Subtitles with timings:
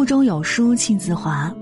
[0.00, 1.54] 腹中有书气自华，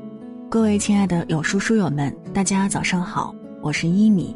[0.49, 4.33] 各位亲爱的有书书友们，大家早上好，我是一米。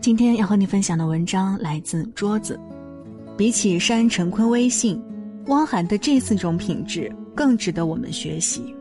[0.00, 2.58] 今天要和你分享的文章来自桌子。
[3.36, 4.98] 比起删陈坤微信，
[5.48, 8.74] 汪涵的这四种品质更值得我们学习。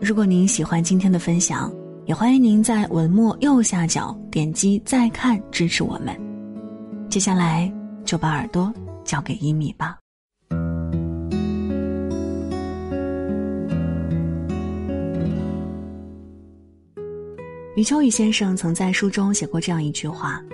[0.00, 1.72] 如果您喜欢今天的分享，
[2.04, 6.20] 也欢迎您在文末右下角点击再看支持我们。
[7.08, 7.72] 接下来
[8.04, 8.74] 就把耳朵
[9.04, 9.96] 交给一米吧。
[17.78, 20.44] 余秋雨先生曾在书中写过这样一句话，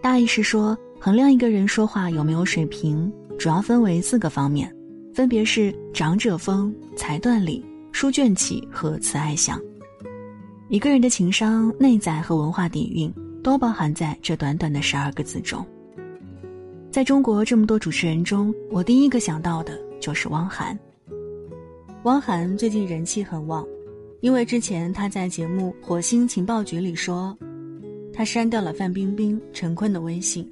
[0.00, 4.72] 大意是说，衡量一个人说话有没有水平，主要分为四个方面，
[5.12, 9.60] 分别是长者风、才断理、书卷气和慈爱相。
[10.68, 13.12] 一个人的情商、内在和文化底蕴，
[13.42, 15.66] 都包含在这短短的十二个字中。
[16.88, 20.78] 在中国这么多主持人中，我第一个想到的就是汪涵。
[22.04, 23.66] 汪涵最近人气很旺。
[24.20, 27.36] 因为之前他在节目《火星情报局》里说，
[28.12, 30.46] 他删掉了范冰冰、陈坤的微信。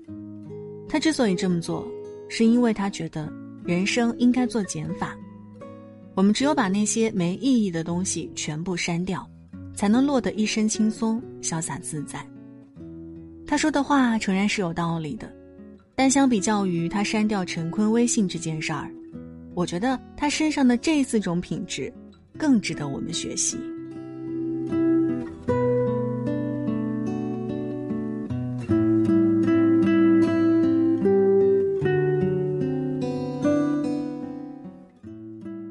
[0.88, 1.86] 他之所以这么做，
[2.30, 3.30] 是因为他觉得
[3.64, 5.14] 人生应该做减法。
[6.14, 9.28] 我们只有把那些没意义的东西全部删掉，
[9.74, 12.26] 才能落得一身轻松、潇洒自在。
[13.46, 15.30] 他说的话诚然是有道理的，
[15.94, 18.90] 但相比较于他删掉陈坤微信这件事儿，
[19.54, 21.92] 我觉得他身上的这四种品质。
[22.38, 23.58] 更值得我们学习。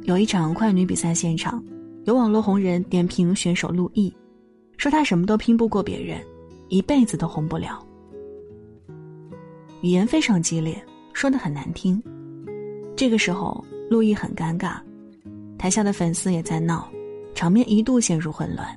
[0.04, 1.64] 有一场快女比赛现场，
[2.06, 4.12] 有网络红人点评选手陆毅，
[4.78, 6.20] 说他什么都拼不过别人，
[6.70, 7.86] 一辈子都红不了。
[9.82, 10.82] 语言非常激烈，
[11.14, 12.02] 说的很难听。
[12.96, 14.80] 这个时候，陆毅很尴尬。
[15.58, 16.88] 台下的粉丝也在闹，
[17.34, 18.68] 场面一度陷入混乱。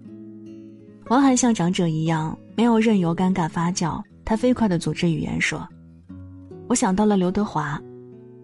[1.09, 5.69] 王涵像长者一样，没有任由尴尬发酵，他飞快的组织语言说
[6.69, 7.81] ：“我想到了刘德华，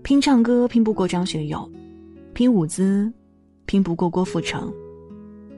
[0.02, 1.70] 拼唱歌拼不过张学友，
[2.34, 3.12] 拼舞姿
[3.66, 4.72] 拼不过郭富城，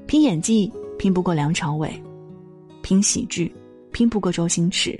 [0.06, 1.90] 拼演技拼不过梁朝伟，
[2.82, 3.50] 拼喜剧
[3.90, 4.98] 拼不过周星驰，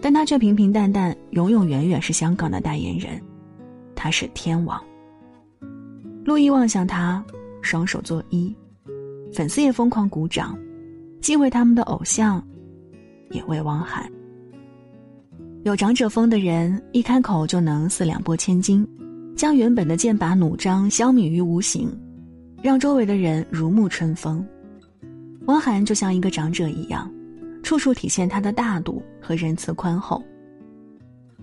[0.00, 3.20] 但他却平平淡淡，永永远远是香港的代言人，
[3.94, 4.80] 他是天王。”
[6.24, 7.24] 陆毅望向他，
[7.62, 8.54] 双手作揖，
[9.32, 10.56] 粉丝也疯狂鼓掌，
[11.20, 12.42] 既为他们的偶像，
[13.30, 14.08] 也为汪涵。
[15.64, 18.86] 有长者风的人，一开口就能四两拨千斤，
[19.36, 21.88] 将原本的剑拔弩张消弭于无形，
[22.62, 24.44] 让周围的人如沐春风。
[25.46, 27.12] 汪涵就像一个长者一样，
[27.64, 30.22] 处处体现他的大度和仁慈宽厚。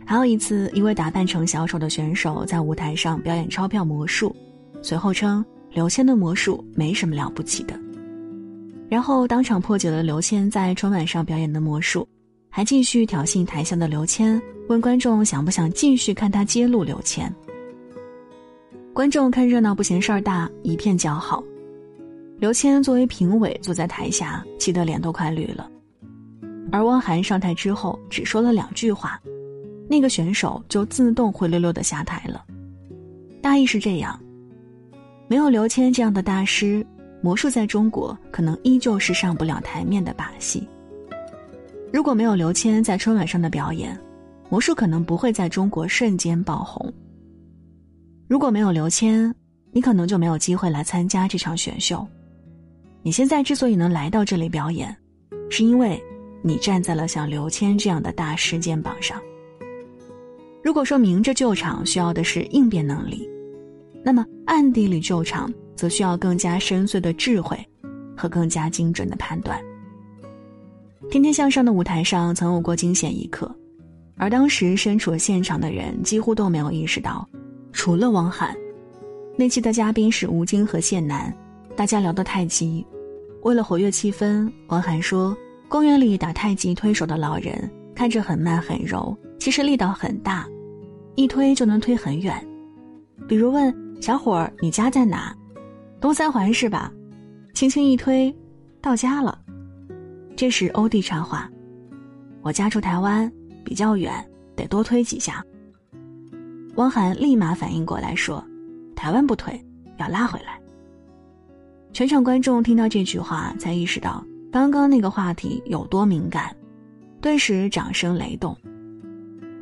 [0.05, 4.33] 还有一次，一位打扮成小丑的选手在舞台上表演钞票魔术。
[4.81, 7.79] 随后称刘谦的魔术没什么了不起的，
[8.89, 12.07] 然后当场破解了刘谦在春晚上表演的魔术，
[12.49, 17.33] 还继续挑衅台下的刘谦，问观众想不想继续看他揭露刘谦。
[18.93, 21.43] 观众看热闹不嫌事儿大，一片叫好。
[22.37, 25.69] 刘谦作为评委坐在台下，气得脸都快绿了。
[26.71, 29.19] 而汪涵上台之后只说了两句话，
[29.89, 32.43] 那个选手就自动灰溜溜的下台了。
[33.41, 34.19] 大意是这样。
[35.29, 36.83] 没有刘谦这样的大师，
[37.21, 40.67] 魔术在中国可能依旧是上不了台面的把戏。
[41.93, 43.95] 如果没有刘谦在春晚上的表演，
[44.49, 46.91] 魔术可能不会在中国瞬间爆红。
[48.27, 49.31] 如果没有刘谦，
[49.71, 52.03] 你可能就没有机会来参加这场选秀。
[53.03, 54.97] 你现在之所以能来到这里表演，
[55.51, 56.01] 是因为
[56.41, 59.21] 你站在了像刘谦这样的大师肩膀上。
[60.63, 63.29] 如果说明着救场需要的是应变能力。
[64.03, 67.57] 那么，暗地里救场则需要更加深邃的智慧，
[68.15, 69.59] 和更加精准的判断。
[71.11, 73.53] 天天向上的舞台上曾有过惊险一刻，
[74.15, 77.27] 而当时身处现场的人几乎都没有意识到，
[77.73, 78.55] 除了汪涵，
[79.35, 81.33] 那期的嘉宾是吴京和谢楠。
[81.75, 82.85] 大家聊得太极，
[83.41, 85.35] 为了活跃气氛，汪涵说
[85.67, 90.47] ：“公园里打太极推手的老人看着很慢很柔，其实力道很大，
[91.15, 92.33] 一推就能推很远。
[93.27, 95.35] 比如问。”小伙儿，你家在哪？
[95.99, 96.91] 东三环是吧？
[97.53, 98.33] 轻轻一推，
[98.81, 99.37] 到家了。
[100.37, 101.49] 这时欧弟插话
[102.41, 103.29] ：“我家住台湾，
[103.65, 104.13] 比较远，
[104.55, 105.43] 得多推几下。”
[106.75, 108.41] 汪涵立马反应过来，说
[108.95, 109.61] ：“台湾不推，
[109.97, 110.57] 要拉回来。”
[111.91, 116.55] 全场观众听到这句话，才意识到刚刚那个话题有多敏感，
[117.19, 118.55] 顿时掌声雷动。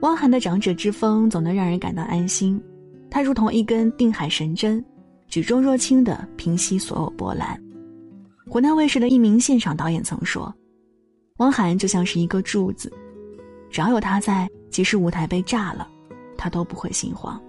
[0.01, 2.61] 汪涵的长者之风，总能让人感到安心。
[3.09, 4.83] 他如同一根定海神针，
[5.27, 7.59] 举重若轻的平息所有波澜。
[8.47, 10.53] 湖南卫视的一名现场导演曾说
[11.39, 12.91] ：“汪涵就像是一个柱子，
[13.69, 15.87] 只要有他在，即使舞台被炸了，
[16.37, 17.41] 他都不会心慌。”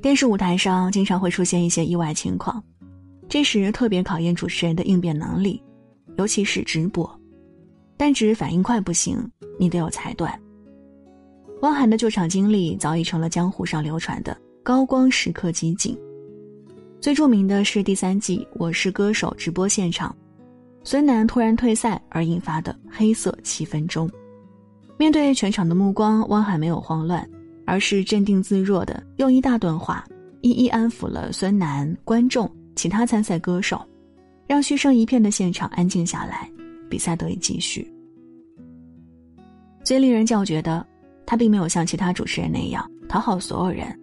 [0.00, 2.62] 电视舞台上经常会出现一些意外情况，
[3.28, 5.62] 这时特别考验主持人的应变能力，
[6.16, 7.08] 尤其是直播。
[7.96, 9.18] 但只反应快不行，
[9.58, 10.32] 你得有裁断。
[11.62, 15.98] 汪涵的救场经历早已成了江湖上流传的高光时刻集锦。
[17.00, 20.14] 最著名的是第三季《我是歌手》直播现场，
[20.82, 24.08] 孙楠突然退赛而引发的黑色七分钟。
[24.96, 27.28] 面对全场的目光，汪涵没有慌乱。
[27.70, 30.02] 而是镇定自若的用一大段话
[30.40, 33.84] 一一安抚了孙楠、观众、其他参赛歌手，
[34.46, 36.48] 让嘘声一片的现场安静下来，
[36.88, 37.92] 比赛得以继续。
[39.82, 40.86] 最令人叫绝的，
[41.26, 43.98] 他并没有像其他主持人那样讨好所有人，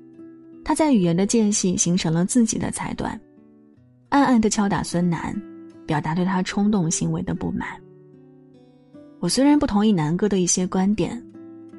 [0.65, 3.17] 他在语言的间隙形成了自己的裁断，
[4.09, 5.33] 暗暗的敲打孙楠，
[5.87, 7.69] 表达对他冲动行为的不满。
[9.21, 11.23] 我虽然不同意南哥的一些观点。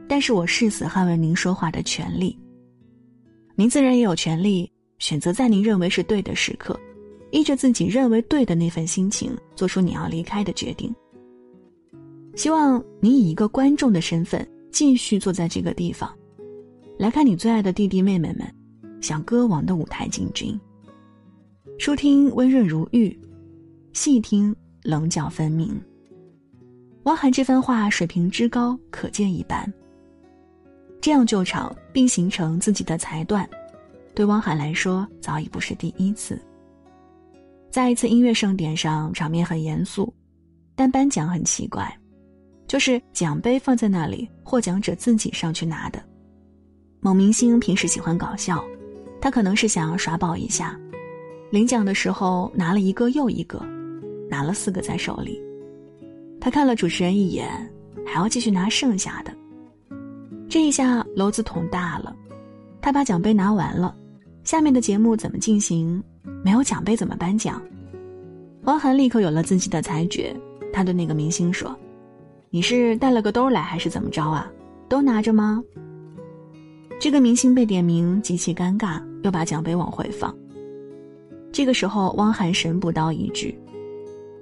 [0.09, 2.39] 但是我誓死捍卫您说话的权利。
[3.57, 4.71] 您自然也有权利
[5.01, 6.79] 选择在您认为是对的时刻，
[7.37, 10.93] 依着自己认为对的那份心情，做出你要离开的决定。
[12.35, 16.11] 希望你以一个观众的身份继续坐在这个地方，
[16.99, 18.51] 来看你最爱的弟弟妹妹们
[19.03, 20.59] 向歌王的舞台进军。
[21.79, 23.15] 收听温润如玉，
[23.93, 25.79] 细听棱角分明。
[27.03, 29.71] 汪涵这番话水平之高，可见一斑。
[31.03, 33.47] 这样救场并形成自己的裁断，
[34.15, 36.41] 对汪涵来说早已不是第一次。
[37.77, 40.11] 在一次音乐盛典上，场面很严肃，
[40.75, 41.95] 但颁奖很奇怪，
[42.67, 46.03] 就是奖杯放在那里，获奖者自己上去拿的。
[47.01, 48.65] 某明星平时喜欢搞笑，
[49.21, 50.75] 他可能是想要耍宝一下，
[51.51, 53.63] 领奖的时候拿了一个又一个，
[54.31, 55.39] 拿了四个在手里。
[56.41, 57.47] 他看了主持人一眼，
[58.07, 59.31] 还要继续拿剩下的。
[60.49, 62.17] 这一下篓子捅大了，
[62.81, 63.95] 他把奖杯拿完了，
[64.45, 66.03] 下面的节目怎么进行？
[66.45, 67.61] 没有奖杯怎么颁奖？
[68.65, 70.35] 汪涵立刻有了自己的裁决，
[70.73, 71.75] 他对那个明星说
[72.51, 74.51] ：“你是带了个兜来还是怎么着啊？
[74.89, 75.63] 都拿着吗？”
[76.99, 80.35] 这个明星被点名，极其尴尬，又把奖杯往回放。
[81.53, 83.57] 这个时候，汪涵神补刀一句：“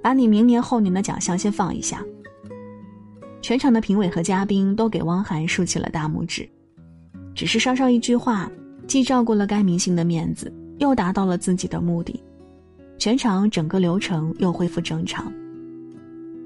[0.01, 2.03] 把你明年后年的奖项先放一下。”
[3.41, 6.49] 全场的评委和嘉宾都给汪涵竖起了大拇指，
[7.35, 8.49] 只是稍稍一句话，
[8.87, 12.21] 既照顾了该明星的面子，又达到了自己的目的，
[12.97, 15.31] 全场整个流程又恢复正常。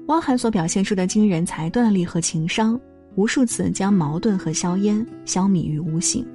[0.06, 2.80] 汪涵所表现出的惊人裁断力和情商，
[3.14, 6.26] 无数次将矛盾和硝烟消弭于无形。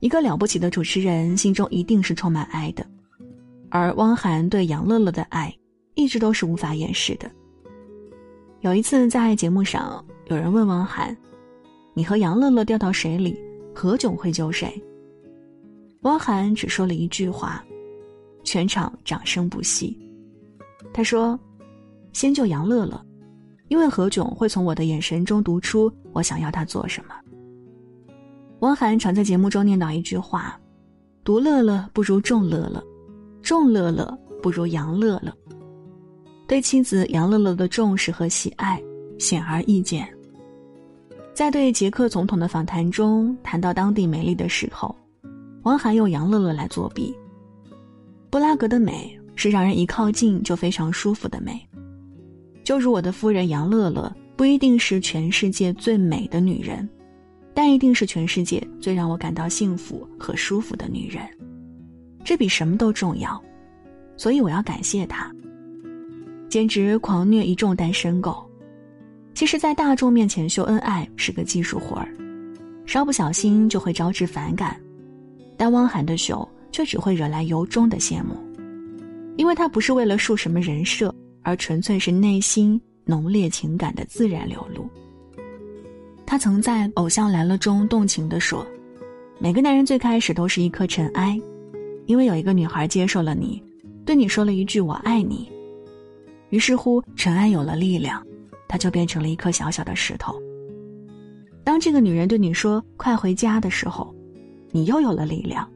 [0.00, 2.84] 一个了不起的主持人心中一定是充满爱的，
[3.68, 5.54] 而汪涵对杨乐乐的爱
[5.94, 7.30] 一直都是无法掩饰的。
[8.60, 11.16] 有一次在节目上，有人问汪涵
[11.96, 13.34] ：“你和杨乐乐掉到水里，
[13.74, 14.70] 何炅会救谁？”
[16.02, 17.64] 汪涵只说了一句话，
[18.44, 19.98] 全场掌声不息。
[20.92, 21.40] 他说
[22.12, 23.02] ：“先救杨乐乐，
[23.68, 27.14] 因为何炅会从我的眼神中读出我想要他做什么。”
[28.60, 30.60] 汪涵常在节目中念叨一句话
[31.24, 32.84] ：“独乐乐不如众乐乐，
[33.40, 35.34] 众乐乐不如杨乐乐。”
[36.50, 38.82] 对妻子杨乐乐的重视和喜爱
[39.20, 40.04] 显而易见。
[41.32, 44.92] 在对捷克总统的访谈中谈到当地美丽的时候，
[45.62, 47.14] 汪涵用杨乐乐来作弊。
[48.30, 51.64] 布拉格的美是让人一靠近就非常舒服的美，
[52.64, 56.88] 就如我的夫人杨乐乐不一定是全世界最美的女人。
[57.54, 61.24] 但一定是全世界最让我感到幸福和舒服的女人，
[62.24, 63.40] 这比什么都重要，
[64.16, 65.32] 所以我要感谢她。
[66.50, 68.44] 简直狂虐一众单身狗。
[69.32, 72.12] 其实，在大众面前秀恩爱是个技术活儿，
[72.84, 74.78] 稍不小心就会招致反感。
[75.56, 78.34] 但汪涵的秀却只会惹来由衷的羡慕，
[79.36, 84.88] 因为他不是为了树什么人设，而纯粹是内心浓烈情感的自然流露。
[86.26, 88.66] 他曾在《偶像来了》中动情地说
[89.38, 91.40] ：“每个男人最开始都是一颗尘埃，
[92.06, 93.62] 因为有一个女孩接受了你，
[94.04, 95.50] 对你说了一句‘我爱你’，
[96.50, 98.24] 于是乎尘埃有了力量，
[98.68, 100.34] 它就变成了一颗小小的石头。
[101.64, 104.14] 当这个女人对你说‘快回家’的时候，
[104.70, 105.68] 你又有了力量，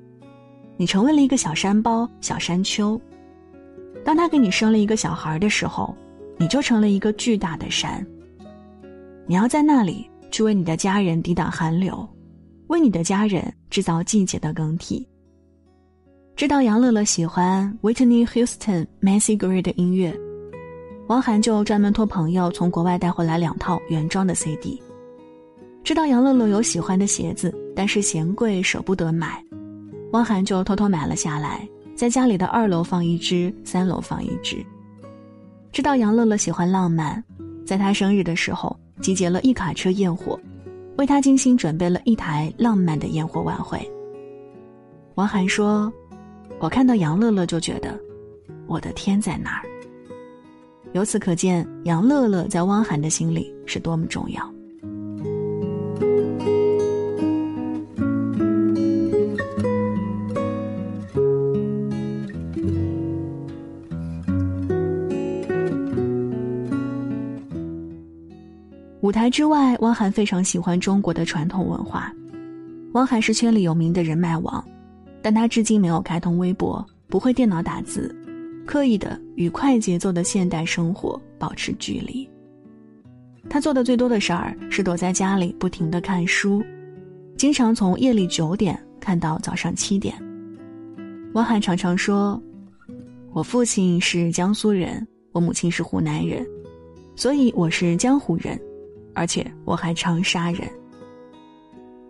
[0.76, 3.00] 你成为了一个小山包、小山丘。
[4.04, 5.94] 当他给你生了一个小孩的时候，
[6.36, 8.04] 你就成了一个巨大的山。
[9.26, 12.06] 你要在那里去为你的家人抵挡寒流，
[12.66, 15.06] 为你的家人制造季节的更替。
[16.36, 20.12] 知道杨乐乐喜欢 Whitney Houston、Macy Gray 的音乐，
[21.08, 24.80] 汪涵就专门托朋友从国外带回来两套原装的 CD。
[25.82, 29.44] 知道杨乐乐有喜欢的鞋子，但是嫌贵舍不得买，
[30.12, 31.68] 汪涵就偷偷买了下来。
[31.94, 34.64] 在家里的二楼放一只，三楼放一只。
[35.72, 37.22] 知道杨乐乐喜欢浪漫，
[37.66, 40.40] 在他生日的时候集结了一卡车焰火，
[40.96, 43.78] 为他精心准备了一台浪漫的焰火晚会。
[45.16, 45.92] 王涵说
[46.58, 48.00] ：“我看到杨乐乐就觉得，
[48.66, 49.68] 我的天在哪儿。”
[50.94, 54.54] 由此可见，杨乐乐在汪涵的心里是多么重要。
[69.00, 72.12] 舞台之外，汪涵非常喜欢中国的传统文化。
[72.92, 74.64] 汪涵是圈里有名的人脉王，
[75.20, 78.14] 但他至今没有开通微博，不会电脑打字，
[78.66, 82.28] 刻意的与快节奏的现代生活保持距离。
[83.48, 86.62] 他做的最多的事儿是躲在家里不停的看书，
[87.36, 90.14] 经常从夜里九点看到早上七点。
[91.34, 92.40] 汪涵常常说
[93.32, 96.46] ：“我父亲是江苏人，我母亲是湖南人，
[97.16, 98.58] 所以我是江湖人。”
[99.16, 100.68] 而且我还常杀人。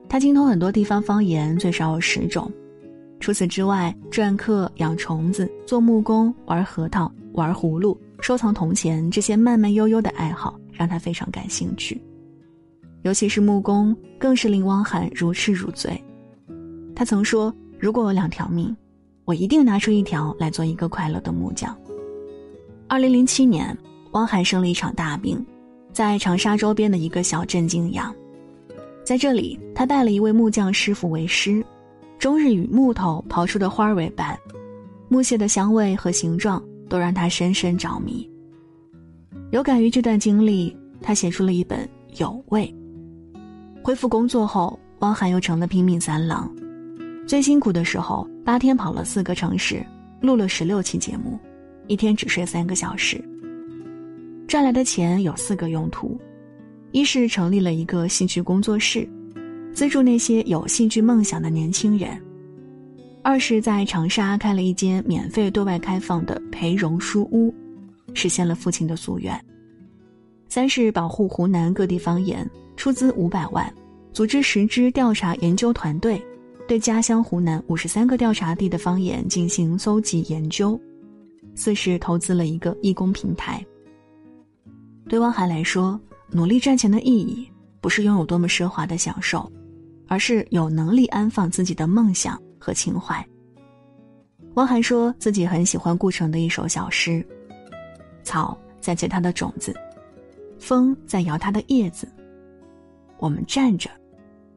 [0.08, 2.50] 他精通很多地方方言，最少有十种。
[3.24, 11.98] 除此之外，篆刻、养虫子、做木工、玩核桃、玩葫芦、收藏铜钱，这些慢慢悠悠的爱好让他非常感兴趣。
[13.00, 15.98] 尤其是木工，更是令汪涵如痴如醉。
[16.94, 17.50] 他曾说
[17.80, 18.76] ：“如果有两条命，
[19.24, 21.74] 我一定拿出一条来做一个快乐的木匠。”
[22.88, 23.74] 二零零七年，
[24.12, 25.42] 汪涵生了一场大病。
[25.94, 28.14] 在长沙周边的一个小镇静养，
[29.02, 31.64] 在这里，他拜了一位木匠师傅为师，
[32.18, 34.38] 终日与木头刨出的花为伴，
[35.08, 38.28] 木屑的香味和形状都让他深深着迷。
[39.50, 41.80] 有感于这段经历，他写出了一本
[42.20, 42.74] 《有味》。
[43.84, 46.50] 恢复工作后，汪涵又成了拼命三郎，
[47.26, 49.84] 最辛苦的时候，八天跑了四个城市，
[50.20, 51.38] 录了十六期节目，
[51.86, 53.22] 一天只睡三个小时。
[54.48, 56.18] 赚来的钱有四个用途：
[56.92, 59.08] 一是成立了一个戏剧工作室，
[59.74, 62.16] 资助那些有戏剧梦想的年轻人；
[63.24, 67.52] 二是，在长沙开了一间免费对外开放的培荣书屋，
[68.14, 69.36] 实现了父亲的夙愿；
[70.48, 73.70] 三是保护湖南各地方言，出资五百万，
[74.12, 76.24] 组织十支调查研究团队，
[76.68, 80.78] 对家乡湖南五十三个调查地的方言进行搜集研究；
[81.56, 83.60] 四是投资了一个义工平台。
[85.08, 86.00] 对汪涵来说，
[86.30, 87.50] 努力赚钱的意义
[87.80, 89.50] 不是拥有多么奢华的享受，
[90.06, 93.26] 而是有能力安放自己的梦想和情怀。
[94.54, 97.26] 汪涵说自己很喜欢顾城的一首小诗
[98.22, 99.74] ：“草在结它的种子，
[100.58, 102.08] 风在摇它的叶子。
[103.18, 103.90] 我们站着，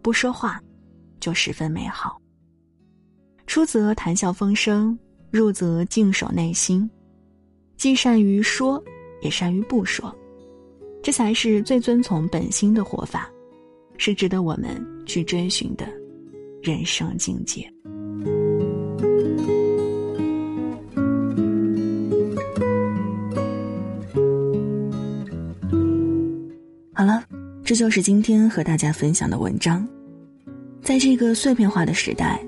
[0.02, 0.62] 不说话，
[1.20, 2.22] 就十分美好。
[3.46, 4.98] 出则谈笑风生，
[5.32, 6.90] 入则静守内心，
[7.78, 8.84] 既善于说，
[9.22, 10.14] 也善于不说。”
[11.02, 13.30] 这才是最遵从本心的活法，
[13.98, 15.88] 是值得我们去追寻的
[16.62, 17.68] 人生境界。
[26.94, 27.24] 好了，
[27.64, 29.88] 这就是今天和大家分享的文章。
[30.84, 32.40] 在这个碎片化的时代，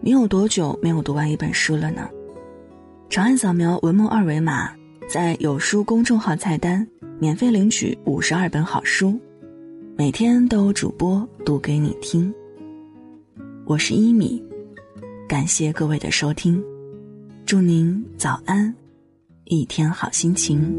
[0.00, 2.08] 你有多久没有读完一本书了呢？
[3.08, 4.70] 长按扫描文末二维码，
[5.08, 6.86] 在有书公众号菜单。
[7.18, 9.16] 免费领取五十二本好书，
[9.94, 12.32] 每天都有主播读给你听。
[13.66, 14.42] 我是一米，
[15.28, 16.62] 感谢各位的收听，
[17.44, 18.74] 祝您早安，
[19.44, 20.74] 一天好心情。